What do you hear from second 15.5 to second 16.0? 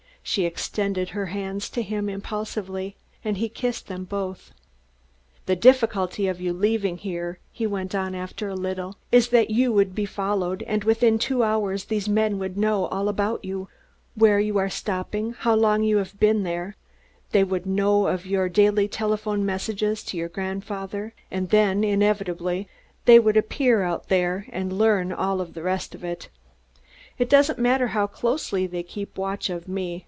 long you